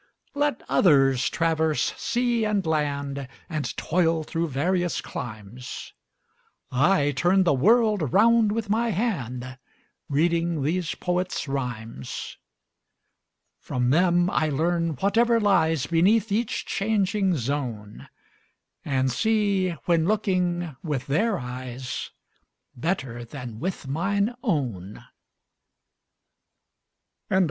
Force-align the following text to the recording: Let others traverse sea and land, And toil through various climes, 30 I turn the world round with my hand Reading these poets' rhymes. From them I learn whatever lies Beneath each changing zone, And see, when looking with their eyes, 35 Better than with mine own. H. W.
Let 0.33 0.63
others 0.67 1.29
traverse 1.29 1.93
sea 1.95 2.43
and 2.43 2.65
land, 2.65 3.27
And 3.47 3.77
toil 3.77 4.23
through 4.23 4.47
various 4.47 4.99
climes, 4.99 5.93
30 6.71 6.81
I 6.83 7.11
turn 7.11 7.43
the 7.43 7.53
world 7.53 8.11
round 8.11 8.51
with 8.51 8.67
my 8.67 8.89
hand 8.89 9.59
Reading 10.09 10.63
these 10.63 10.95
poets' 10.95 11.47
rhymes. 11.47 12.37
From 13.59 13.91
them 13.91 14.27
I 14.31 14.49
learn 14.49 14.93
whatever 14.95 15.39
lies 15.39 15.85
Beneath 15.85 16.31
each 16.31 16.65
changing 16.65 17.35
zone, 17.35 18.09
And 18.83 19.11
see, 19.11 19.69
when 19.85 20.07
looking 20.07 20.75
with 20.81 21.05
their 21.05 21.37
eyes, 21.37 22.09
35 22.73 22.81
Better 22.81 23.23
than 23.23 23.59
with 23.59 23.87
mine 23.87 24.33
own. 24.41 24.97
H. 24.97 25.03
W. 27.29 27.39